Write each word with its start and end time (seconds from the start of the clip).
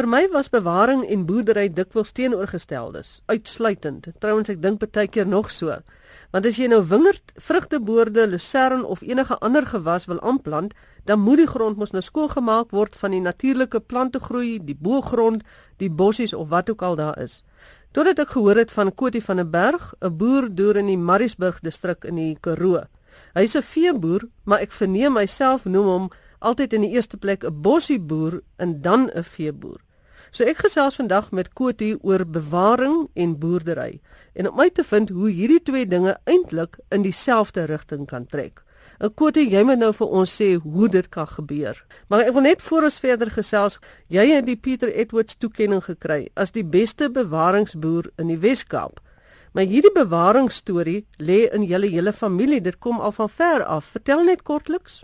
Vir 0.00 0.06
my 0.08 0.22
was 0.32 0.48
bewaring 0.48 1.02
en 1.12 1.26
boerdery 1.28 1.66
dikwels 1.76 2.14
teenoorgesteldes, 2.16 3.08
uitsluitend. 3.28 4.06
Trouwens 4.24 4.48
ek 4.48 4.62
dink 4.62 4.78
baie 4.80 5.10
keer 5.12 5.26
nog 5.28 5.50
so. 5.52 5.74
Want 6.32 6.46
as 6.48 6.56
jy 6.56 6.70
nou 6.72 6.78
wingerd, 6.88 7.34
vrugteboorde, 7.36 8.24
lucern 8.32 8.80
of 8.94 9.02
enige 9.04 9.36
ander 9.44 9.66
gewas 9.68 10.06
wil 10.08 10.22
aanplant, 10.24 10.72
dan 11.04 11.20
moet 11.20 11.42
die 11.42 11.48
grond 11.50 11.76
mos 11.76 11.92
nou 11.92 12.00
skoongemaak 12.00 12.72
word 12.72 12.96
van 12.96 13.12
die 13.12 13.20
natuurlike 13.20 13.82
plante 13.92 14.22
groei, 14.24 14.54
die 14.64 14.78
boogrond, 14.86 15.44
die 15.76 15.90
bossies 15.90 16.32
of 16.32 16.48
wat 16.48 16.72
ook 16.72 16.86
al 16.88 16.96
daar 16.96 17.20
is. 17.20 17.42
Totdat 17.92 18.24
ek 18.24 18.32
gehoor 18.32 18.62
het 18.62 18.72
van 18.72 18.94
Kotie 18.94 19.20
van 19.26 19.44
der 19.44 19.50
Berg, 19.52 19.92
'n 20.00 20.16
boer-doer 20.16 20.80
in 20.80 20.86
die 20.86 20.96
Mariesburg 20.96 21.60
distrik 21.60 22.08
in 22.08 22.16
die 22.16 22.38
Karoo. 22.40 22.86
Hy's 23.34 23.54
'n 23.54 23.62
veeboer, 23.62 24.24
maar 24.44 24.64
ek 24.64 24.72
verneem 24.72 25.12
myself 25.12 25.68
noem 25.68 25.86
hom 25.86 26.10
altyd 26.38 26.72
in 26.72 26.88
die 26.88 26.96
eerste 26.96 27.16
plek 27.18 27.44
'n 27.44 27.60
bossieboer 27.60 28.40
en 28.56 28.80
dan 28.80 29.10
'n 29.12 29.24
veeboer. 29.24 29.89
So 30.30 30.46
ek 30.46 30.60
gesels 30.62 30.94
vandag 30.94 31.32
met 31.34 31.48
Kotie 31.58 31.96
oor 32.06 32.22
bewaring 32.22 33.08
en 33.18 33.32
boerdery 33.42 34.00
en 34.38 34.48
om 34.50 34.60
uit 34.60 34.74
te 34.74 34.84
vind 34.86 35.08
hoe 35.10 35.30
hierdie 35.30 35.62
twee 35.66 35.86
dinge 35.86 36.14
eintlik 36.24 36.78
in 36.94 37.02
dieselfde 37.02 37.64
rigting 37.66 38.06
kan 38.06 38.26
trek. 38.30 38.62
Ek 39.02 39.16
Kotie, 39.18 39.48
jy 39.50 39.64
moet 39.66 39.80
nou 39.80 39.90
vir 39.96 40.14
ons 40.20 40.34
sê 40.38 40.52
hoe 40.62 40.88
dit 40.88 41.08
kan 41.10 41.26
gebeur. 41.26 41.78
Maar 42.08 42.28
ek 42.28 42.34
wil 42.36 42.46
net 42.46 42.62
voor 42.62 42.86
ons 42.86 42.98
verder 43.02 43.32
gesels, 43.34 43.80
jy 44.06 44.28
het 44.30 44.46
die 44.46 44.56
Pieter 44.56 44.92
Edwards 44.94 45.34
toekenning 45.34 45.82
gekry 45.82 46.28
as 46.36 46.54
die 46.54 46.64
beste 46.64 47.10
bewaringsboer 47.10 48.12
in 48.20 48.30
die 48.30 48.38
Wes-Kaap. 48.38 49.00
Maar 49.50 49.66
hierdie 49.66 49.90
bewaringsstorie 49.96 51.00
lê 51.18 51.40
in 51.50 51.64
julle 51.66 51.88
hele 51.90 52.12
familie. 52.14 52.60
Dit 52.62 52.78
kom 52.78 53.00
al 53.00 53.10
van 53.16 53.28
ver 53.28 53.64
af. 53.64 53.88
Vertel 53.96 54.22
net 54.28 54.44
kortliks. 54.46 55.00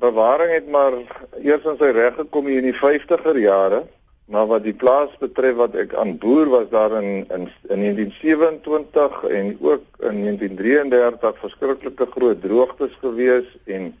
Bewaring 0.00 0.54
het 0.54 0.70
maar 0.72 0.96
eers 1.42 1.68
in 1.68 1.76
sy 1.76 1.90
reg 1.92 2.16
gekom 2.16 2.48
hier 2.48 2.64
in 2.64 2.70
die 2.70 2.78
50er 2.78 3.36
jare, 3.38 3.82
maar 4.24 4.46
wat 4.46 4.64
die 4.64 4.74
plaas 4.74 5.12
betref 5.20 5.56
wat 5.60 5.74
ek 5.76 5.94
aan 6.00 6.16
boer 6.18 6.48
was 6.52 6.68
daar 6.72 6.96
in 7.02 7.26
in, 7.28 7.48
in 7.68 7.84
1927 7.84 9.22
en 9.40 9.56
ook 9.60 9.84
in 10.00 10.22
1933 10.24 11.40
verskriklike 11.44 12.06
groot 12.16 12.40
droogtes 12.42 12.96
gewees 13.00 13.48
en 13.64 13.92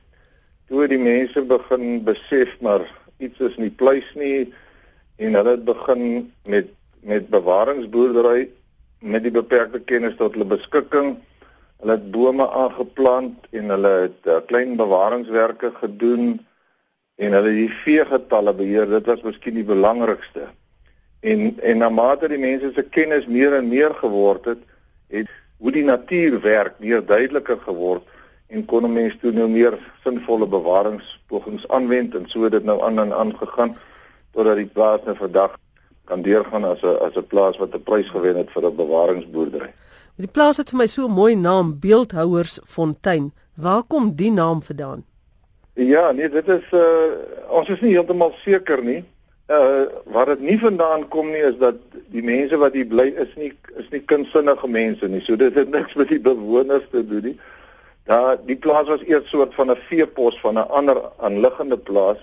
toe 0.68 0.86
die 0.88 1.00
mense 1.00 1.42
begin 1.42 2.04
besef 2.04 2.56
maar 2.60 2.88
iets 3.18 3.38
is 3.38 3.56
nie 3.56 3.70
pleis 3.70 4.08
nie 4.14 4.52
en 5.16 5.36
hulle 5.38 5.56
het 5.58 5.64
begin 5.64 6.32
met 6.44 6.72
met 7.04 7.28
bewaringsboerdery 7.28 8.48
met 9.04 9.24
die 9.26 9.32
beperkte 9.32 9.80
kennis 9.84 10.16
tot 10.16 10.32
hulle 10.36 10.48
beskikking. 10.48 11.14
Hulle 11.82 11.96
het 11.98 12.10
bome 12.14 12.46
aangeplant 12.48 13.48
en 13.52 13.72
hulle 13.74 13.92
het 14.06 14.28
uh, 14.30 14.40
klein 14.48 14.76
bewaringswerke 14.80 15.72
gedoen 15.82 16.38
en 17.16 17.32
hulle 17.32 17.52
die 17.54 17.70
veegetalle 17.84 18.54
beheer. 18.54 18.88
Dit 18.90 19.06
was 19.06 19.22
miskien 19.22 19.54
die 19.54 19.66
belangrikste. 19.66 20.48
En 21.20 21.58
en 21.60 21.78
na 21.78 21.88
mate 21.88 22.28
die 22.28 22.40
mense 22.40 22.72
se 22.74 22.82
kennis 22.82 23.26
meer 23.26 23.54
en 23.58 23.68
meer 23.68 23.94
geword 24.00 24.44
het, 24.44 24.62
het 25.08 25.30
hoe 25.58 25.72
die 25.72 25.84
natuur 25.84 26.40
werk 26.40 26.78
meer 26.78 27.04
duideliker 27.06 27.60
geword 27.64 28.02
en 28.52 28.64
kon 28.68 28.92
mense 28.92 29.18
toe 29.22 29.32
nou 29.32 29.48
meer 29.48 29.78
sinvolle 30.04 30.46
bewaringspogings 30.50 31.68
aanwend 31.68 32.14
en 32.18 32.26
so 32.28 32.44
het 32.44 32.52
dit 32.58 32.66
nou 32.68 32.80
aan 32.84 33.00
en 33.00 33.14
aan 33.14 33.32
gegaan 33.38 33.76
totdat 34.34 34.60
die 34.60 34.68
plaas 34.68 35.06
nou 35.06 35.16
vandag 35.16 35.56
kan 36.10 36.22
deurgaan 36.22 36.64
as 36.68 36.82
'n 36.82 36.98
as 37.06 37.16
'n 37.16 37.26
plaas 37.32 37.56
wat 37.58 37.74
'n 37.74 37.82
prys 37.82 38.10
gewen 38.10 38.36
het 38.36 38.50
vir 38.50 38.66
'n 38.66 38.76
bewaringsboerdery. 38.76 39.72
Die 40.16 40.28
plaas 40.28 40.56
het 40.56 40.70
vir 40.70 40.78
my 40.78 40.86
so 40.86 41.06
'n 41.06 41.10
mooi 41.10 41.34
naam, 41.34 41.78
Beeldhouersfontein. 41.80 43.32
Waar 43.56 43.82
kom 43.82 44.14
die 44.14 44.32
naam 44.32 44.62
vandaan? 44.62 45.04
Ja, 45.74 46.12
nee, 46.12 46.28
dit 46.28 46.48
is 46.48 46.66
uh 46.70 47.10
ons 47.48 47.68
is 47.68 47.80
nie 47.82 47.94
heeltemal 47.94 48.32
seker 48.44 48.82
nie. 48.82 49.00
Uh 49.50 49.86
waar 50.04 50.26
dit 50.26 50.40
nie 50.40 50.58
vandaan 50.58 51.08
kom 51.08 51.30
nie 51.30 51.42
is 51.42 51.56
dat 51.58 51.80
die 52.14 52.22
mense 52.22 52.56
wat 52.62 52.76
hier 52.78 52.86
bly 52.86 53.08
is 53.18 53.34
nie 53.34 53.50
is 53.82 53.88
nie 53.90 54.00
kunsinnige 54.12 54.70
mense 54.70 55.08
nie. 55.10 55.20
So 55.26 55.36
dit 55.36 55.54
het 55.54 55.74
niks 55.74 55.94
met 55.98 56.08
die 56.14 56.20
bewoners 56.22 56.86
te 56.92 57.02
doen 57.06 57.26
nie. 57.30 57.34
Daar 58.06 58.38
die 58.46 58.56
plaas 58.56 58.86
was 58.86 59.02
eers 59.02 59.28
soort 59.30 59.54
van 59.54 59.70
'n 59.70 59.82
veepos 59.90 60.38
van 60.40 60.58
'n 60.58 60.68
ander 60.78 61.02
aanliggende 61.18 61.78
plaas 61.78 62.22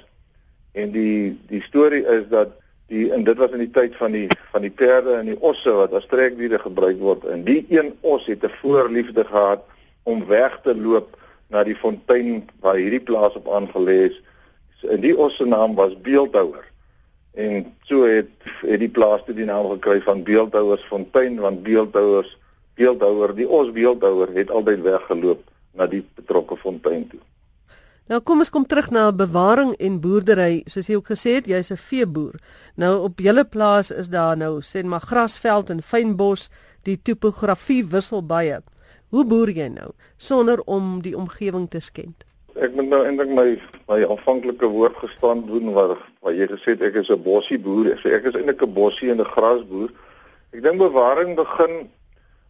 en 0.72 0.92
die 0.92 1.40
die 1.48 1.62
storie 1.62 2.06
is 2.06 2.28
dat 2.30 2.56
die 2.88 3.12
en 3.12 3.24
dit 3.24 3.38
was 3.38 3.52
in 3.52 3.64
die 3.64 3.72
tyd 3.72 3.96
van 3.96 4.12
die 4.12 4.28
van 4.52 4.62
die 4.62 4.72
perde 4.72 5.14
en 5.14 5.26
die 5.26 5.42
osse 5.42 5.72
wat 5.72 5.94
as 5.94 6.08
trekdiere 6.08 6.60
gebruik 6.60 7.00
word 7.00 7.26
en 7.26 7.44
die 7.44 7.66
een 7.70 7.94
os 8.02 8.26
het 8.26 8.44
'n 8.44 8.60
voorliefde 8.62 9.24
gehad 9.26 9.64
om 10.04 10.26
weg 10.26 10.60
te 10.64 10.76
loop 10.76 11.18
na 11.52 11.64
die 11.68 11.78
fontein 11.78 12.44
waar 12.64 12.80
hierdie 12.80 13.04
plaas 13.08 13.36
op 13.40 13.50
aangelê 13.52 13.98
is 14.10 14.20
en 14.90 15.02
die 15.04 15.14
os 15.14 15.36
se 15.38 15.46
naam 15.46 15.76
was 15.80 15.98
Beeldhouer 16.06 16.68
en 17.46 17.66
so 17.90 18.08
het 18.08 18.32
het 18.62 18.80
die 18.82 18.92
plaas 18.92 19.26
toe 19.26 19.36
die 19.38 19.48
naam 19.50 19.70
gekry 19.76 20.00
van 20.08 20.24
Beeldhouersfontein 20.28 21.40
want 21.44 21.64
Beeldhouers 21.68 22.38
Beeldhouer 22.80 23.36
die 23.36 23.50
os 23.50 23.74
Beeldhouer 23.76 24.34
het 24.38 24.52
altyd 24.52 24.88
weggeloop 24.88 25.44
na 25.78 25.88
die 25.92 26.04
betrokke 26.16 26.58
fontein 26.64 27.06
toe 27.12 27.22
Nou 28.12 28.18
kom 28.28 28.42
ons 28.44 28.50
kom 28.52 28.66
terug 28.68 28.90
na 28.92 29.06
bewaring 29.16 29.70
en 29.80 30.02
boerdery. 30.04 30.66
Soos 30.68 30.90
jy 30.90 30.98
ook 31.00 31.14
gesê 31.14 31.38
het, 31.38 31.46
jy's 31.48 31.72
'n 31.72 31.78
veeboer. 31.80 32.36
Nou 32.76 33.08
op 33.08 33.20
julle 33.20 33.46
plaas 33.46 33.92
is 33.92 34.10
daar 34.10 34.36
nou 34.38 34.60
sê 34.60 34.84
maar 34.84 35.00
grasveld 35.00 35.70
en 35.70 35.82
fynbos. 35.82 36.50
Die 36.84 37.00
topografie 37.02 37.86
wissel 37.86 38.22
baie. 38.26 38.60
Hoe 39.12 39.26
boer 39.28 39.50
jy 39.52 39.66
nou 39.68 39.90
sonder 40.18 40.62
om 40.72 41.02
die 41.04 41.12
omgewing 41.20 41.66
te 41.70 41.82
skend? 41.84 42.24
Ek 42.56 42.72
moet 42.78 42.88
nou 42.88 43.02
eintlik 43.04 43.32
my 43.36 43.48
my 43.90 43.98
aanvanklike 44.06 44.70
woord 44.72 44.96
gestaan 45.04 45.42
doen 45.50 45.74
waar 45.76 45.98
waar 46.24 46.38
jy 46.38 46.48
gesê 46.48 46.78
het 46.78 46.86
ek 46.88 47.02
is 47.02 47.12
'n 47.12 47.24
bossie 47.24 47.60
boer. 47.60 47.98
So 48.00 48.08
ek 48.08 48.30
is 48.32 48.40
eintlik 48.40 48.64
'n 48.64 48.74
bossie 48.74 49.12
en 49.12 49.20
'n 49.20 49.34
grasboer. 49.36 49.92
Ek 50.54 50.64
dink 50.64 50.78
bewaring 50.80 51.36
begin 51.36 51.90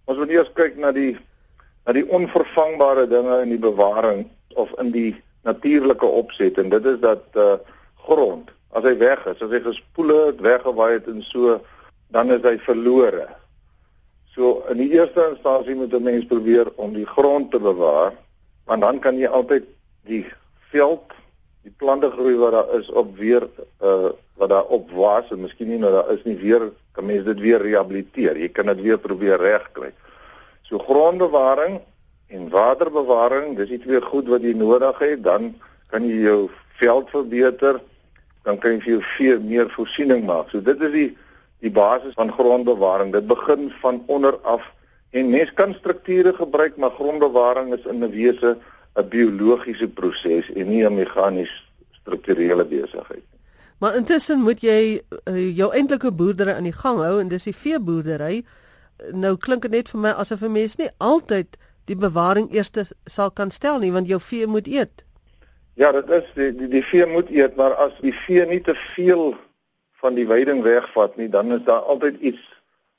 ons 0.05 0.17
moet 0.17 0.29
eers 0.29 0.53
kyk 0.53 0.77
na 0.77 0.91
die 0.91 1.17
na 1.85 1.93
die 1.93 2.05
onvervangbare 2.05 3.07
dinge 3.07 3.41
in 3.41 3.49
die 3.49 3.65
bewaring 3.69 4.29
of 4.55 4.69
in 4.79 4.91
die 4.91 5.15
natuurlike 5.43 6.05
opset 6.05 6.57
en 6.57 6.69
dit 6.69 6.85
is 6.85 6.99
dat 6.99 7.25
uh 7.33 7.57
grond 8.05 8.51
as 8.69 8.83
hy 8.83 8.97
weg 8.97 9.25
is, 9.25 9.41
as 9.41 9.49
hy 9.49 9.59
gespoel 9.59 10.27
het, 10.27 10.41
weggewaai 10.41 10.93
het 10.93 11.07
en 11.07 11.21
so, 11.21 11.59
dan 12.07 12.31
is 12.31 12.41
hy 12.41 12.57
verlore. 12.57 13.40
So 14.35 14.63
in 14.71 14.79
die 14.79 14.91
eerste 14.95 15.27
instansie 15.33 15.75
moet 15.75 15.93
'n 15.93 16.03
mens 16.03 16.25
probeer 16.25 16.71
om 16.75 16.93
die 16.93 17.05
grond 17.05 17.51
te 17.51 17.59
bewaar, 17.59 18.13
want 18.65 18.81
dan 18.81 18.99
kan 18.99 19.17
jy 19.17 19.27
altyd 19.27 19.63
die 20.05 20.25
veld, 20.71 21.11
die 21.63 21.73
plante 21.77 22.11
groei 22.11 22.35
wat 22.35 22.51
daar 22.51 22.79
is 22.79 22.89
op 22.89 23.17
weer 23.17 23.47
uh 23.81 24.11
wat 24.41 24.49
daar 24.49 24.65
op 24.73 24.89
was 24.91 25.29
en 25.29 25.41
miskien 25.41 25.67
nie 25.67 25.77
nou 25.77 25.91
daar 25.91 26.09
is 26.11 26.23
nie 26.23 26.35
weer 26.35 26.71
kan 26.91 27.05
mens 27.05 27.25
dit 27.25 27.39
weer 27.39 27.61
rehabiliteer. 27.61 28.37
Jy 28.37 28.49
kan 28.49 28.65
dit 28.65 28.81
weer 28.81 28.97
probeer 28.97 29.37
regkry. 29.37 29.91
So 30.61 30.79
grondbewaring 30.79 31.79
en 32.27 32.49
waterbewaring, 32.49 33.55
dis 33.57 33.69
die 33.69 33.79
twee 33.79 34.01
goed 34.01 34.27
wat 34.31 34.41
jy 34.41 34.53
nodig 34.57 34.99
het, 34.99 35.23
dan 35.23 35.53
kan 35.91 36.07
jy 36.07 36.21
jou 36.23 36.49
veld 36.79 37.09
verbeter, 37.09 37.81
dan 38.43 38.57
kan 38.57 38.71
jy 38.71 38.79
vir 38.79 38.93
jou 38.93 39.01
vee 39.15 39.39
meer 39.39 39.69
voorsiening 39.69 40.25
maak. 40.25 40.49
So 40.49 40.63
dit 40.63 40.81
is 40.81 40.91
die 40.91 41.09
die 41.61 41.71
basis 41.71 42.13
van 42.17 42.31
grondbewaring. 42.33 43.13
Dit 43.13 43.27
begin 43.29 43.69
van 43.81 44.03
onder 44.05 44.37
af 44.41 44.63
en 45.11 45.29
mens 45.29 45.53
kan 45.53 45.73
strukture 45.73 46.33
gebruik, 46.33 46.77
maar 46.77 46.95
grondbewaring 46.97 47.73
is 47.73 47.85
in 47.85 48.03
'n 48.03 48.11
wese 48.11 48.57
'n 48.95 49.07
biologiese 49.09 49.87
proses 49.87 50.51
en 50.53 50.69
nie 50.69 50.85
'n 50.85 50.95
meganies 50.95 51.53
strukturele 51.91 52.65
besigheid 52.65 53.23
nie. 53.31 53.39
Maar 53.81 53.95
intussen 53.95 54.39
moet 54.39 54.61
jy 54.61 55.01
uh, 55.29 55.55
jou 55.57 55.73
eintlike 55.73 56.11
boerdery 56.13 56.53
aan 56.53 56.67
die 56.69 56.75
gang 56.83 56.99
hou 57.01 57.19
en 57.19 57.27
dis 57.27 57.47
die 57.49 57.55
veeboerdery. 57.55 58.43
Nou 59.11 59.37
klink 59.37 59.61
dit 59.65 59.71
net 59.71 59.89
vir 59.89 59.99
my 59.99 60.11
asof 60.21 60.41
'n 60.41 60.51
mens 60.51 60.75
nie 60.75 60.89
altyd 60.97 61.57
die 61.85 61.95
bewaring 61.95 62.51
eers 62.53 62.69
sal 63.05 63.31
kan 63.31 63.49
stel 63.51 63.79
nie 63.79 63.91
want 63.91 64.07
jou 64.07 64.19
vee 64.21 64.47
moet 64.47 64.67
eet. 64.67 65.03
Ja, 65.73 65.91
dit 65.91 66.09
is 66.09 66.27
die 66.35 66.51
die, 66.55 66.67
die 66.67 66.83
vee 66.83 67.05
moet 67.05 67.29
eet, 67.29 67.55
maar 67.55 67.73
as 67.73 67.97
die 68.01 68.13
vee 68.13 68.45
nie 68.45 68.61
te 68.61 68.75
veel 68.75 69.33
van 70.01 70.17
die 70.17 70.27
weiding 70.27 70.63
wegvat 70.65 71.15
nie, 71.15 71.29
dan 71.29 71.53
is 71.53 71.63
daar 71.65 71.85
altyd 71.93 72.19
iets 72.19 72.41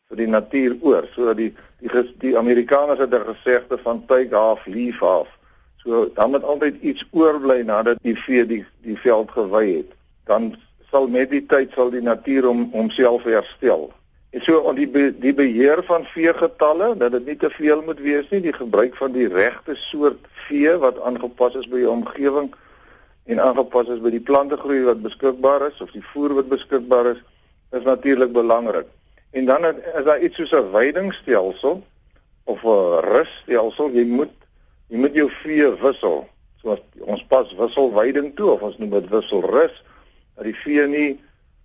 vir 0.08 0.20
die 0.22 0.30
natuur 0.30 0.76
oor. 0.80 1.08
So 1.14 1.34
die 1.34 1.50
die 1.82 2.02
die 2.22 2.34
Amerikaners 2.38 3.00
het 3.02 3.14
'n 3.14 3.34
gesegde 3.34 3.78
van 3.78 4.04
take 4.06 4.34
half 4.34 4.66
leave 4.66 5.04
half. 5.04 5.28
So 5.82 6.10
dan 6.14 6.30
moet 6.30 6.44
altyd 6.44 6.82
iets 6.82 7.04
oorbly 7.10 7.62
nadat 7.62 7.98
die 8.02 8.16
vee 8.16 8.46
die 8.46 8.64
die 8.82 8.98
veld 8.98 9.30
gewy 9.30 9.76
het. 9.76 9.90
Dan 10.24 10.54
sal 10.90 11.08
met 11.08 11.30
die 11.30 11.46
tyd 11.46 11.72
sal 11.74 11.90
die 11.90 12.02
natuur 12.02 12.44
hom 12.44 12.68
homself 12.72 13.22
herstel. 13.22 13.92
En 14.30 14.40
so 14.40 14.58
on 14.58 14.74
die 14.74 14.88
be, 14.88 15.10
die 15.18 15.34
beheer 15.34 15.82
van 15.84 16.04
veegetalle, 16.04 16.94
dat 16.96 17.12
dit 17.12 17.26
nie 17.26 17.36
te 17.36 17.50
veel 17.50 17.82
moet 17.82 17.98
wees 18.00 18.28
nie, 18.30 18.40
die 18.40 18.52
gebruik 18.52 18.94
van 18.96 19.12
die 19.12 19.28
regte 19.28 19.74
soort 19.76 20.24
vee 20.48 20.76
wat 20.78 21.00
aangepas 21.00 21.54
is 21.54 21.68
by 21.68 21.82
die 21.82 21.90
omgewing 21.90 22.48
en 23.24 23.40
aangepas 23.40 23.88
is 23.94 24.02
by 24.02 24.10
die 24.10 24.24
plantegroei 24.24 24.82
wat 24.88 25.02
beskikbaar 25.04 25.68
is 25.68 25.80
of 25.80 25.92
die 25.94 26.04
voer 26.12 26.34
wat 26.40 26.50
beskikbaar 26.50 27.12
is, 27.14 27.20
is 27.72 27.86
natuurlik 27.86 28.32
belangrik. 28.32 28.88
En 29.32 29.46
dan 29.46 29.64
is 29.64 30.04
daar 30.04 30.20
iets 30.20 30.36
soos 30.36 30.52
'n 30.52 30.70
weidingstelsel 30.72 31.82
of 32.44 32.64
'n 32.64 33.00
russtelsel, 33.00 33.90
jy 33.90 34.04
moet 34.04 34.34
jy 34.88 34.96
moet 34.96 35.14
jou 35.14 35.30
vee 35.30 35.70
wissel. 35.80 36.28
So 36.60 36.76
ons 37.00 37.24
pas 37.24 37.54
wisselweiding 37.54 38.34
toe 38.36 38.50
of 38.50 38.62
ons 38.62 38.78
noem 38.78 38.90
dit 38.90 39.08
wisselrus 39.08 39.82
dat 40.36 40.44
die 40.44 40.56
vee 40.64 40.86
nie 40.86 41.20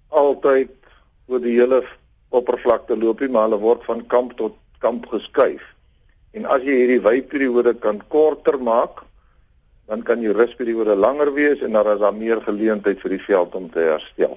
altyd 0.10 0.72
oor 1.28 1.40
die 1.40 1.58
hele 1.60 1.84
oppervlakte 2.30 2.98
loop 2.98 3.20
nie, 3.20 3.30
maar 3.30 3.48
hulle 3.48 3.60
word 3.60 3.84
van 3.84 4.06
kamp 4.08 4.38
tot 4.38 4.56
kamp 4.80 5.06
geskuif. 5.12 5.64
En 6.32 6.46
as 6.46 6.62
jy 6.62 6.76
hierdie 6.82 7.02
weiperiode 7.02 7.74
kan 7.74 8.02
korter 8.08 8.60
maak, 8.60 9.04
dan 9.88 10.04
kan 10.04 10.22
jou 10.22 10.34
rusperiode 10.36 10.96
langer 10.96 11.32
wees 11.34 11.62
en 11.64 11.72
daar 11.72 11.94
is 11.94 12.00
daar 12.00 12.16
meer 12.16 12.42
geleentheid 12.44 13.00
vir 13.00 13.16
die 13.16 13.24
veld 13.24 13.56
om 13.56 13.70
te 13.72 13.80
herstel. 13.80 14.36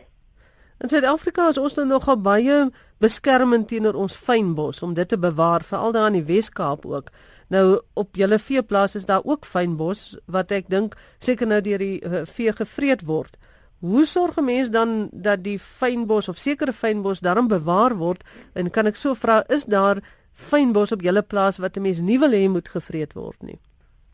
In 0.80 0.88
Suid-Afrika 0.88 1.50
is 1.50 1.58
ons 1.60 1.74
nou 1.76 1.84
nogal 1.90 2.16
baie 2.24 2.60
beskermend 3.02 3.66
teenoor 3.68 3.98
ons 4.00 4.16
fynbos 4.16 4.80
om 4.86 4.94
dit 4.96 5.08
te 5.08 5.18
bewaar, 5.20 5.64
veral 5.66 5.92
daar 5.92 6.08
in 6.08 6.20
die 6.20 6.28
Wes-Kaap 6.28 6.86
ook. 6.88 7.10
Nou 7.50 7.80
op 7.98 8.16
julle 8.16 8.38
veeplaas 8.38 8.94
is 8.96 9.04
daar 9.10 9.26
ook 9.26 9.44
fynbos 9.44 10.14
wat 10.30 10.54
ek 10.54 10.70
dink 10.70 10.94
seker 11.18 11.50
nou 11.50 11.60
deur 11.60 11.82
die 11.82 11.98
uh, 12.00 12.22
vee 12.24 12.54
gevreet 12.54 13.04
word. 13.04 13.36
Hoe 13.80 14.06
sorg 14.06 14.38
'n 14.38 14.44
mens 14.44 14.70
dan 14.70 15.08
dat 15.12 15.42
die 15.42 15.58
fynbos 15.58 16.28
of 16.28 16.38
sekere 16.38 16.72
fynbos 16.72 17.20
daarom 17.20 17.48
bewaar 17.48 17.96
word? 17.96 18.24
En 18.54 18.70
kan 18.70 18.86
ek 18.86 18.96
so 18.96 19.14
vra, 19.14 19.42
is 19.48 19.64
daar 19.64 20.00
fynbos 20.32 20.92
op 20.92 21.02
julle 21.02 21.22
plaas 21.22 21.58
wat 21.58 21.76
'n 21.76 21.82
mens 21.82 22.00
nie 22.00 22.18
wil 22.18 22.32
hê 22.32 22.48
moet 22.48 22.68
gevreet 22.68 23.12
word 23.12 23.42
nie? 23.42 23.58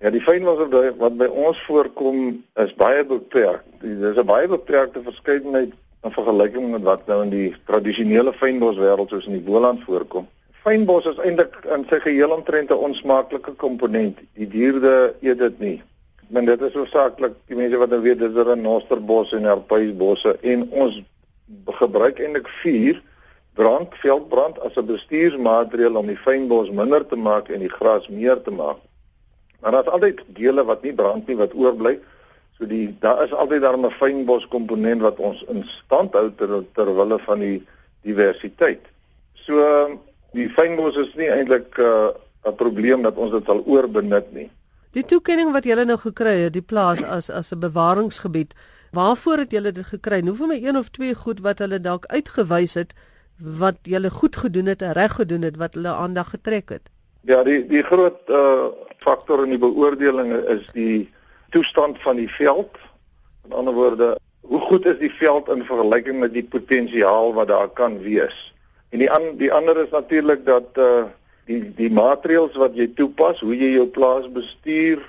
Ja, 0.04 0.10
die 0.12 0.20
fynbos 0.20 0.58
wat 1.00 1.14
by 1.16 1.26
ons 1.32 1.60
voorkom 1.64 2.18
is 2.60 2.72
baie 2.76 3.04
beperk. 3.08 3.62
Dis 3.80 4.18
'n 4.20 4.26
baie 4.28 4.48
beperkte 4.48 5.00
verskeidenheid 5.02 5.72
in 6.04 6.12
vergelyking 6.12 6.70
met 6.70 6.82
wat 6.82 7.06
nou 7.06 7.22
in 7.22 7.30
die 7.30 7.54
tradisionele 7.64 8.32
fynbos 8.32 8.76
wêreld 8.76 9.08
soos 9.08 9.26
in 9.26 9.38
die 9.38 9.46
Boland 9.46 9.80
voorkom. 9.84 10.28
Fynbos 10.64 11.06
is 11.06 11.18
eintlik 11.24 11.56
in 11.72 11.86
sy 11.88 12.00
geheel 12.00 12.30
omtrent 12.30 12.70
'n 12.70 12.84
onsmaaklike 12.88 13.52
komponent. 13.56 14.18
Die 14.34 14.48
dierde 14.48 15.14
eet 15.20 15.38
dit 15.38 15.58
nie. 15.58 15.82
Men 16.28 16.44
dit 16.44 16.60
is 16.60 16.74
hoofsaaklik 16.74 17.32
die 17.46 17.56
mense 17.56 17.78
wat 17.78 17.90
nou 17.90 18.00
weet 18.00 18.18
dis 18.18 18.36
'n 18.36 18.48
renosterbos 18.48 19.32
en 19.32 19.44
herpuisbosse 19.44 20.36
en 20.42 20.68
ons 20.70 21.02
gebruik 21.66 22.18
eintlik 22.18 22.48
vuur 22.48 23.02
brand 23.54 23.88
veldbrand 23.94 24.60
as 24.60 24.76
'n 24.76 24.86
bestuursmaatreël 24.86 25.96
om 25.96 26.06
die 26.06 26.22
fynbos 26.26 26.70
minder 26.70 27.06
te 27.06 27.16
maak 27.16 27.48
en 27.48 27.60
die 27.60 27.76
gras 27.78 28.08
meer 28.08 28.42
te 28.42 28.50
maak. 28.50 28.76
Maar 29.66 29.74
daar's 29.74 29.94
altyd 29.94 30.20
dele 30.26 30.64
wat 30.64 30.82
nie 30.82 30.92
brand 30.94 31.26
nie 31.26 31.34
wat 31.36 31.54
oorbly. 31.54 31.96
So 32.54 32.68
die 32.70 32.84
daar 33.02 33.24
is 33.24 33.32
altyd 33.34 33.64
daar 33.64 33.78
'n 33.78 33.90
fynbos 33.90 34.46
komponent 34.48 35.00
wat 35.02 35.18
ons 35.18 35.42
in 35.48 35.64
stand 35.66 36.12
hou 36.14 36.30
ter 36.36 36.62
ter 36.74 36.94
wille 36.94 37.18
van 37.18 37.38
die 37.38 37.66
diversiteit. 38.02 38.80
So 39.34 39.58
die 40.30 40.48
fynbos 40.48 40.96
is 40.96 41.14
nie 41.14 41.30
eintlik 41.30 41.78
uh, 41.78 42.14
'n 42.44 42.48
uh, 42.48 42.54
probleem 42.54 43.02
dat 43.02 43.16
ons 43.16 43.30
dit 43.30 43.44
sal 43.44 43.62
oorbenut 43.66 44.32
nie. 44.32 44.50
Die 44.90 45.04
toekenning 45.04 45.52
wat 45.52 45.64
julle 45.64 45.84
nou 45.84 45.98
gekry 45.98 46.38
het, 46.46 46.52
die 46.52 46.68
plaas 46.72 47.02
as 47.02 47.30
as 47.30 47.50
'n 47.50 47.58
bewaringsgebied, 47.58 48.54
waarvoor 48.92 49.38
het 49.38 49.50
julle 49.50 49.72
dit 49.72 49.86
gekry? 49.86 50.20
Hoe 50.22 50.34
vir 50.34 50.46
my 50.46 50.62
een 50.62 50.76
of 50.76 50.88
twee 50.88 51.14
goed 51.14 51.40
wat 51.40 51.58
hulle 51.58 51.80
dalk 51.80 52.06
uitgewys 52.06 52.74
het 52.74 52.94
wat 53.36 53.76
julle 53.82 54.10
goed 54.10 54.36
gedoen 54.36 54.66
het, 54.66 54.82
reg 54.82 55.12
gedoen 55.14 55.42
het 55.42 55.56
wat 55.56 55.74
hulle 55.74 55.90
aandag 55.90 56.30
getrek 56.30 56.68
het? 56.68 56.95
Ja, 57.26 57.42
die 57.42 57.64
die 57.66 57.82
groot 57.82 58.28
uh 58.30 58.70
faktor 59.06 59.44
in 59.44 59.52
die 59.54 59.62
beoordeling 59.62 60.32
is 60.50 60.64
die 60.74 61.06
toestand 61.54 61.98
van 62.02 62.18
die 62.18 62.30
veld. 62.30 62.74
Met 63.46 63.54
ander 63.54 63.74
woorde, 63.74 64.08
hoe 64.46 64.60
goed 64.60 64.86
is 64.86 64.98
die 64.98 65.10
veld 65.14 65.50
in 65.50 65.62
vergelyking 65.66 66.18
met 66.22 66.32
die 66.34 66.44
potensiaal 66.46 67.34
wat 67.34 67.48
daar 67.48 67.68
kan 67.68 67.98
wees? 68.02 68.34
En 68.90 69.02
die 69.02 69.10
an, 69.10 69.36
die 69.38 69.50
ander 69.52 69.78
is 69.82 69.90
natuurlik 69.94 70.46
dat 70.46 70.78
uh 70.78 71.06
die 71.46 71.60
die 71.78 71.90
maatreëls 71.90 72.54
wat 72.58 72.78
jy 72.78 72.88
toepas, 72.98 73.42
hoe 73.42 73.54
jy 73.54 73.74
jou 73.74 73.86
plaas 73.90 74.26
bestuur 74.34 75.02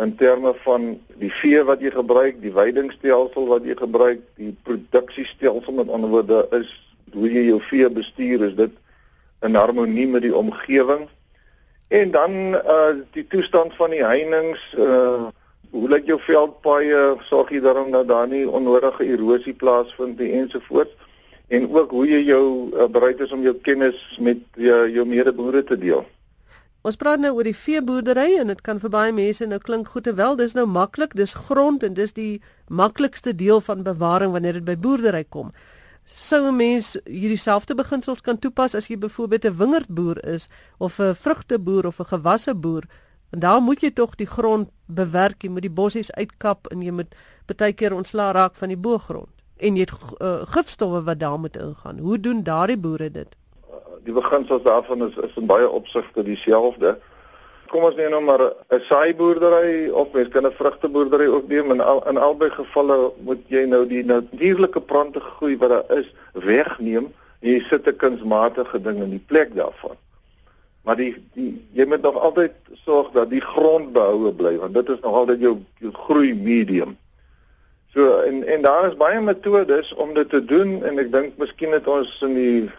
in 0.00 0.14
terme 0.16 0.52
van 0.64 0.94
die 1.20 1.32
vee 1.40 1.64
wat 1.64 1.80
jy 1.84 1.92
gebruik, 1.92 2.40
die 2.40 2.52
veidingstelsel 2.52 3.48
wat 3.48 3.64
jy 3.64 3.76
gebruik, 3.76 4.24
die 4.40 4.52
produksiestelsel 4.68 5.76
met 5.80 5.92
ander 5.92 6.12
woorde 6.12 6.44
is 6.56 6.72
hoe 7.12 7.28
jy 7.32 7.48
jou 7.48 7.60
vee 7.68 7.88
bestuur, 7.92 8.48
is 8.48 8.56
dit 8.56 8.72
in 9.44 9.56
harmonie 9.56 10.08
met 10.08 10.24
die 10.24 10.36
omgewing? 10.36 11.06
En 11.88 12.10
dan 12.10 12.30
uh 12.54 12.94
die 13.14 13.26
toestand 13.26 13.74
van 13.74 13.90
die 13.90 14.04
heininge 14.04 14.58
uh 14.78 15.28
hoe 15.70 15.88
lyk 15.88 16.06
jou 16.08 16.16
veldpaaie 16.22 17.16
sorg 17.28 17.50
jy 17.52 17.60
daarom 17.60 17.90
dat 17.92 18.08
daar 18.08 18.28
nie 18.28 18.46
onnodige 18.48 19.04
erosie 19.04 19.52
plaasvind 19.52 20.18
nie 20.18 20.32
ensovoorts 20.38 20.94
en 21.48 21.66
ook 21.70 21.90
hoe 21.90 22.06
jy 22.08 22.22
jou 22.26 22.44
uh, 22.72 22.86
bereid 22.90 23.20
is 23.20 23.32
om 23.32 23.42
jou 23.42 23.54
kennis 23.62 23.98
met 24.18 24.40
jou, 24.54 24.78
jou 24.90 25.04
medeboere 25.06 25.62
te 25.64 25.78
deel. 25.78 26.02
Ons 26.86 26.98
praat 26.98 27.20
nou 27.22 27.32
oor 27.34 27.46
die 27.46 27.56
veeboerdery 27.56 28.36
en 28.40 28.50
dit 28.52 28.60
kan 28.66 28.80
vir 28.82 28.90
baie 28.94 29.14
mense 29.14 29.46
nou 29.46 29.58
klink 29.62 29.90
goed 29.94 30.06
en 30.06 30.18
wel 30.18 30.36
dis 30.38 30.54
nou 30.54 30.66
maklik, 30.70 31.14
dis 31.18 31.34
grond 31.48 31.82
en 31.82 31.94
dis 31.94 32.14
die 32.14 32.40
maklikste 32.70 33.34
deel 33.34 33.60
van 33.60 33.82
bewaring 33.86 34.34
wanneer 34.34 34.60
dit 34.60 34.66
by 34.66 34.76
boerdery 34.78 35.24
kom. 35.28 35.50
Sou 36.06 36.46
'n 36.46 36.56
mens 36.56 36.96
hierdie 37.04 37.36
selfde 37.36 37.74
beginsels 37.74 38.20
kan 38.20 38.38
toepas 38.38 38.74
as 38.74 38.86
jy 38.86 38.96
byvoorbeeld 38.96 39.44
'n 39.44 39.56
wingerdboer 39.56 40.24
is 40.34 40.48
of 40.78 41.00
'n 41.00 41.14
vrugteboer 41.14 41.86
of 41.86 41.98
'n 42.00 42.04
gewasse 42.04 42.54
boer? 42.54 42.84
En 43.30 43.38
daar 43.40 43.60
moet 43.60 43.80
jy 43.80 43.90
tog 43.90 44.14
die 44.14 44.26
grond 44.26 44.68
bewerk, 44.86 45.42
jy 45.42 45.50
moet 45.50 45.62
die 45.62 45.70
bossies 45.70 46.12
uitkap 46.12 46.66
en 46.66 46.82
jy 46.82 46.90
moet 46.90 47.14
baie 47.56 47.72
keer 47.72 47.92
ontslaa 47.92 48.30
raak 48.32 48.54
van 48.54 48.68
die 48.68 48.76
boergrond. 48.76 49.28
En 49.56 49.76
jy 49.76 49.80
het 49.80 49.92
uh, 50.22 50.46
gifstowwe 50.46 51.02
wat 51.02 51.18
daar 51.18 51.40
moet 51.40 51.56
ingaan. 51.56 51.98
Hoe 51.98 52.20
doen 52.20 52.42
daardie 52.42 52.78
boere 52.78 53.10
dit? 53.10 53.36
Die 54.04 54.12
beginsels 54.12 54.62
daarvan 54.62 55.08
is 55.08 55.16
is 55.16 55.36
in 55.36 55.46
baie 55.46 55.68
opsigte 55.70 56.22
dieselfde. 56.22 57.00
Kom 57.70 57.84
ons 57.88 57.96
neem 57.96 58.10
nou 58.10 58.22
maar 58.22 58.42
'n 58.70 58.80
saaiboerdery 58.88 59.88
of 59.88 60.12
mens 60.12 60.28
kan 60.28 60.46
'n 60.46 60.52
vrugteboerdery 60.52 61.26
ook 61.26 61.48
neem 61.48 61.70
en 61.70 61.80
al, 61.80 62.08
in 62.08 62.16
albei 62.16 62.50
gevalle 62.50 63.12
moet 63.18 63.42
jy 63.48 63.64
nou 63.64 63.86
die 63.86 64.04
natuurlike 64.04 64.80
plante 64.80 65.20
groei 65.20 65.56
wat 65.56 65.70
daar 65.70 65.98
is 65.98 66.14
wegneem 66.32 67.12
en 67.40 67.50
jy 67.50 67.60
sit 67.68 67.86
'n 67.86 67.96
kunsmatige 67.96 68.82
ding 68.82 69.02
in 69.02 69.10
die 69.10 69.24
plek 69.26 69.54
daarvan. 69.54 69.96
Maar 70.82 70.96
die 70.96 71.14
die 71.34 71.66
jy 71.72 71.86
moet 71.86 72.02
nog 72.02 72.18
altyd 72.18 72.52
sorg 72.84 73.10
dat 73.12 73.30
die 73.30 73.40
grond 73.40 73.92
behoue 73.92 74.32
bly 74.32 74.56
want 74.56 74.74
dit 74.74 74.88
is 74.88 75.00
nog 75.00 75.14
altyd 75.14 75.40
jou, 75.40 75.56
jou 75.78 75.92
groei 75.92 76.34
medium. 76.34 76.96
So 77.94 78.20
en 78.20 78.44
en 78.46 78.62
daar 78.62 78.86
is 78.88 78.96
baie 78.96 79.20
metodes 79.20 79.94
om 79.94 80.14
dit 80.14 80.30
te 80.30 80.44
doen 80.44 80.84
en 80.84 80.98
ek 80.98 81.12
dink 81.12 81.36
miskien 81.36 81.72
het 81.72 81.86
ons 81.86 82.22
in 82.22 82.34
die 82.34 82.70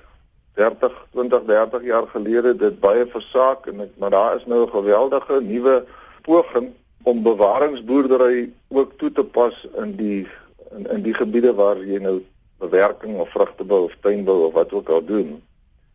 30 0.58 0.94
20 1.14 1.46
30 1.46 1.84
jaar 1.84 2.08
gelede 2.08 2.56
dit 2.56 2.80
baie 2.82 3.06
versaak 3.14 3.68
en 3.70 3.86
ek, 3.86 3.94
maar 4.02 4.14
daar 4.16 4.36
is 4.36 4.46
nou 4.46 4.66
'n 4.66 4.74
geweldige 4.74 5.42
nuwe 5.42 5.86
poging 6.22 6.74
om 7.04 7.24
bewaringsboerdery 7.24 8.50
ook 8.68 8.98
toe 8.98 9.12
te 9.12 9.24
pas 9.24 9.68
in 9.84 9.96
die 9.96 10.28
in 10.76 10.90
in 10.96 11.02
die 11.02 11.14
gebiede 11.14 11.54
waar 11.54 11.78
jy 11.78 12.00
nou 12.02 12.18
bewerking 12.60 13.20
of 13.20 13.30
vrugtebou 13.30 13.84
of 13.84 13.96
tuinbou 14.02 14.46
of 14.48 14.54
wat 14.54 14.74
ook 14.74 14.90
al 14.90 15.06
doen. 15.06 15.42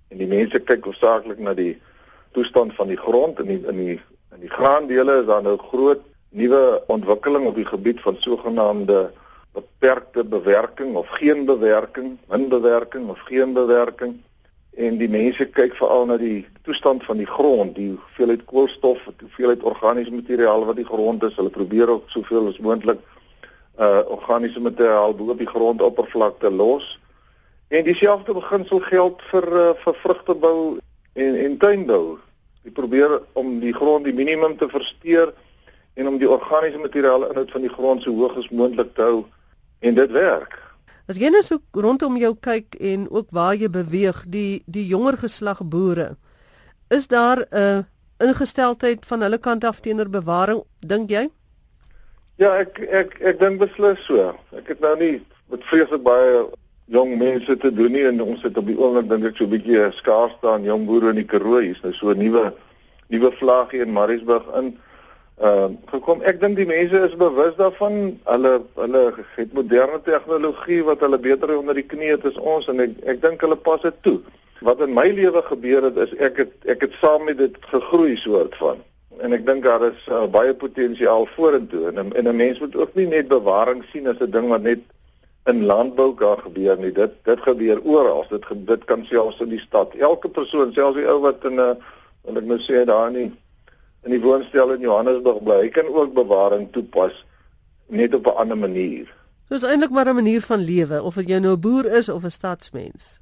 En 0.08 0.16
die 0.16 0.26
mense 0.26 0.60
kyk 0.60 0.84
hoofsaaklik 0.84 1.38
na 1.38 1.54
die 1.54 1.80
toestand 2.32 2.74
van 2.74 2.88
die 2.88 2.96
grond 2.96 3.38
in 3.38 3.46
die 3.46 3.60
in 3.66 3.76
die 3.76 4.00
in 4.34 4.40
die 4.40 4.54
graandele 4.58 5.20
is 5.20 5.26
daar 5.26 5.42
nou 5.42 5.58
groot 5.58 6.00
nuwe 6.30 6.82
ontwikkeling 6.86 7.46
op 7.46 7.54
die 7.54 7.66
gebied 7.66 8.00
van 8.00 8.16
sogenaamde 8.18 9.10
beperkte 9.52 10.24
bewerking 10.24 10.94
of 10.96 11.08
geen 11.08 11.44
bewerking, 11.44 12.18
min 12.28 12.48
bewerking 12.48 13.08
of 13.08 13.18
geen 13.18 13.52
bewerking 13.52 14.20
en 14.76 14.96
die 14.96 15.08
mense 15.08 15.44
kyk 15.52 15.74
veral 15.76 16.06
na 16.08 16.16
die 16.16 16.46
toestand 16.64 17.04
van 17.04 17.18
die 17.20 17.28
grond, 17.28 17.74
die 17.76 17.90
hoeveelheid 17.90 18.44
koolstof, 18.48 19.02
die 19.18 19.26
hoeveelheid 19.26 19.64
organiese 19.68 20.14
materiaal 20.14 20.64
wat 20.64 20.78
die 20.80 20.88
grond 20.88 21.24
is. 21.28 21.36
Hulle 21.36 21.52
probeer 21.52 21.90
ook 21.92 22.08
soveel 22.10 22.48
as 22.48 22.60
moontlik 22.62 23.00
uh 23.80 24.02
organiese 24.12 24.60
materiaal 24.60 25.14
bo 25.16 25.32
op 25.32 25.38
die 25.38 25.48
grondoppervlakte 25.48 26.50
los. 26.50 26.98
En 27.68 27.84
dieselfde 27.84 28.34
beginsel 28.36 28.80
geld 28.80 29.22
vir 29.30 29.46
uh, 29.48 29.68
vir 29.84 29.94
vrugtebou 30.04 30.58
en 31.12 31.38
en 31.44 31.56
tuinbou. 31.56 32.18
Jy 32.62 32.72
probeer 32.76 33.20
om 33.32 33.58
die 33.60 33.72
grond 33.72 34.04
die 34.04 34.16
minimum 34.16 34.56
te 34.56 34.68
versteur 34.68 35.32
en 35.94 36.08
om 36.08 36.18
die 36.18 36.28
organiese 36.28 36.78
materiale 36.78 37.28
inhoud 37.32 37.50
van 37.50 37.64
die 37.64 37.72
grond 37.72 38.02
so 38.02 38.12
hoog 38.16 38.36
as 38.38 38.52
moontlik 38.52 38.94
te 38.94 39.02
hou 39.02 39.24
en 39.80 39.94
dit 39.94 40.10
werk. 40.10 40.60
As 41.08 41.18
jy 41.18 41.30
net 41.30 41.44
so 41.44 41.58
rondom 41.74 42.16
jou 42.16 42.34
kyk 42.40 42.76
en 42.80 43.08
ook 43.10 43.30
waar 43.30 43.54
jy 43.54 43.68
beweeg, 43.68 44.24
die 44.26 44.62
die 44.66 44.86
jonger 44.86 45.18
geslag 45.18 45.62
boere, 45.64 46.16
is 46.90 47.08
daar 47.08 47.46
'n 47.50 47.56
uh, 47.58 47.82
ingesteldheid 48.22 49.06
van 49.06 49.22
hulle 49.22 49.38
kant 49.38 49.64
af 49.64 49.80
teenoor 49.80 50.08
bewaring, 50.08 50.62
dink 50.80 51.10
jy? 51.10 51.30
Ja, 52.36 52.54
ek 52.58 52.78
ek 52.78 53.20
ek 53.20 53.40
dink 53.40 53.58
beslis 53.58 53.98
so. 54.06 54.34
Ek 54.56 54.68
het 54.68 54.80
nou 54.80 54.96
nie 54.96 55.22
met 55.50 55.64
vreeslik 55.64 56.02
baie 56.02 56.46
jong 56.92 57.18
mense 57.18 57.56
te 57.56 57.70
doen 57.72 57.92
nie 57.92 58.04
en 58.06 58.22
ons 58.22 58.42
het 58.42 58.56
op 58.58 58.66
die 58.66 58.78
oomblik 58.78 59.08
dink 59.08 59.24
ek 59.24 59.36
so 59.36 59.44
'n 59.44 59.54
bietjie 59.54 59.92
skaars 59.92 60.34
staan 60.38 60.64
jong 60.64 60.86
boere 60.86 61.10
in 61.10 61.20
die 61.20 61.30
Karoo 61.32 61.60
hier's 61.60 61.82
nou 61.82 61.92
so 61.92 62.10
'n 62.10 62.18
nuwe 62.18 62.52
nuwe 63.08 63.30
vlaggie 63.40 63.80
in 63.80 63.92
Mariesburg 63.92 64.44
in 64.58 64.78
ehm 65.42 65.72
uh, 65.72 65.90
gekom 65.90 66.22
ek 66.30 66.40
dink 66.40 66.56
die 66.56 66.68
mense 66.70 67.00
is 67.08 67.16
bewus 67.18 67.56
daarvan 67.58 67.96
hulle 68.30 68.52
hulle 68.78 69.02
het 69.36 69.56
moderne 69.58 69.98
tegnologie 70.06 70.82
wat 70.90 71.02
hulle 71.06 71.18
beter 71.18 71.56
onder 71.56 71.74
die 71.74 71.88
knie 71.94 72.12
het 72.12 72.26
as 72.30 72.38
ons 72.54 72.68
en 72.70 72.84
ek 72.84 72.94
ek 73.14 73.22
dink 73.24 73.42
hulle 73.46 73.58
pas 73.68 73.82
dit 73.82 73.98
toe 74.06 74.20
wat 74.68 74.80
in 74.86 74.94
my 74.94 75.08
lewe 75.10 75.42
gebeur 75.48 75.88
het 75.88 75.98
is 76.06 76.14
ek 76.30 76.38
het 76.44 76.70
ek 76.76 76.86
het 76.86 76.96
saam 77.00 77.26
met 77.30 77.38
dit 77.42 77.58
gegroei 77.74 78.16
soort 78.16 78.54
van 78.62 78.86
en 79.18 79.34
ek 79.38 79.46
dink 79.46 79.66
daar 79.66 79.82
is 79.90 80.06
uh, 80.08 80.24
baie 80.38 80.54
potensiaal 80.54 81.26
vorentoe 81.34 81.88
en 81.90 82.12
en 82.12 82.28
'n 82.28 82.36
mens 82.36 82.62
moet 82.62 82.76
ook 82.76 82.94
nie 82.94 83.06
net 83.06 83.28
bewaring 83.28 83.84
sien 83.92 84.08
as 84.08 84.20
'n 84.20 84.30
ding 84.30 84.48
wat 84.48 84.62
net 84.62 84.86
in 85.50 85.64
landbou 85.66 86.14
kan 86.14 86.38
gebeur 86.38 86.78
nie. 86.78 86.92
Dit 86.92 87.14
dit 87.24 87.40
gebeur 87.40 87.80
oral. 87.82 88.24
Dit 88.30 88.44
dit 88.66 88.84
kan 88.84 89.04
selfs 89.04 89.40
in 89.40 89.48
die 89.48 89.62
stad. 89.62 89.94
Elke 89.98 90.28
persoon, 90.28 90.72
selfs 90.72 90.98
die 90.98 91.08
ou 91.08 91.18
wat 91.20 91.44
in 91.44 91.60
'n 91.60 91.76
wil 92.22 92.36
ek 92.38 92.44
nou 92.44 92.58
sê 92.58 92.84
daar 92.86 93.10
nie 93.10 93.32
in 94.04 94.10
die 94.10 94.20
woonstel 94.20 94.72
in 94.74 94.80
Johannesburg 94.80 95.42
bly, 95.42 95.60
hy 95.62 95.68
kan 95.68 95.86
ook 95.86 96.14
bewaring 96.14 96.68
toepas 96.72 97.24
net 97.88 98.14
op 98.14 98.26
'n 98.26 98.38
ander 98.42 98.58
manier. 98.58 99.06
Dis 99.48 99.62
eintlik 99.62 99.90
maar 99.90 100.08
'n 100.08 100.14
manier 100.14 100.40
van 100.40 100.60
lewe 100.64 101.02
of 101.02 101.14
jy 101.16 101.38
nou 101.38 101.52
'n 101.52 101.60
boer 101.60 101.86
is 101.86 102.08
of 102.08 102.24
'n 102.24 102.30
stadsmens. 102.30 103.20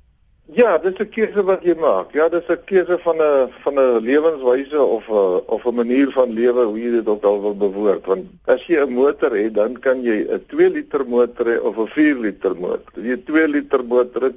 Ja, 0.52 0.78
dis 0.78 0.98
'n 0.98 1.08
keuse 1.08 1.42
wat 1.44 1.62
jy 1.62 1.74
maak. 1.74 2.12
Ja, 2.12 2.28
dis 2.28 2.48
'n 2.48 2.64
keuse 2.64 2.98
van 2.98 3.16
'n 3.16 3.52
van 3.62 3.74
'n 3.74 4.00
lewenswyse 4.02 4.82
of 4.82 5.08
'n 5.08 5.42
of 5.46 5.64
'n 5.64 5.74
manier 5.74 6.10
van 6.10 6.32
lewe 6.32 6.64
hoe 6.64 6.80
jy 6.80 6.90
dit 6.90 7.06
ook 7.06 7.24
al 7.24 7.40
wil 7.40 7.56
bewoord. 7.56 8.06
Want 8.06 8.26
as 8.44 8.66
jy 8.66 8.80
'n 8.82 8.92
motor 8.92 9.36
het, 9.36 9.54
dan 9.54 9.78
kan 9.78 10.02
jy 10.02 10.26
'n 10.26 10.44
2 10.46 10.70
liter 10.70 11.06
motor 11.06 11.46
hê 11.46 11.60
of 11.60 11.76
'n 11.76 11.86
4 11.86 12.18
liter 12.18 12.56
motor. 12.56 12.92
As 12.96 13.02
jy 13.02 13.12
'n 13.12 13.24
2 13.24 13.48
liter 13.48 13.84
motor 13.84 14.22
het, 14.22 14.36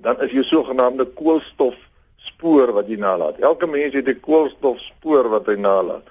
dan 0.00 0.20
is 0.20 0.30
jy 0.30 0.42
sogenaamde 0.42 1.04
koolstof 1.04 1.74
spoor 2.28 2.72
wat 2.76 2.88
jy 2.88 2.96
nalat. 3.00 3.38
Elke 3.40 3.66
mens 3.66 3.94
het 3.94 4.08
'n 4.08 4.20
koolstof 4.20 4.80
spoor 4.80 5.28
wat 5.28 5.46
hy 5.46 5.56
nalat. 5.56 6.04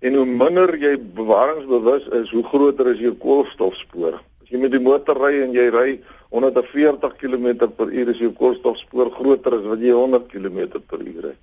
En 0.00 0.14
hoe 0.14 0.26
minder 0.26 0.76
jy 0.78 0.96
bewaringsbewus 0.98 2.08
is, 2.22 2.30
hoe 2.30 2.44
groter 2.44 2.86
is 2.94 3.00
jou 3.00 3.14
koolstofspoor. 3.14 4.14
As 4.42 4.48
jy 4.48 4.58
met 4.58 4.72
die 4.72 4.80
motor 4.80 5.16
ry 5.16 5.42
en 5.42 5.52
jy 5.52 5.68
ry 5.70 6.00
140 6.30 7.16
km/h 7.16 8.08
is 8.10 8.18
jou 8.18 8.32
koolstofspoor 8.32 9.10
groter 9.10 9.58
as 9.58 9.64
wat 9.64 9.78
jy 9.78 9.92
100 9.94 10.28
km/h 10.28 11.22
ry. 11.24 11.36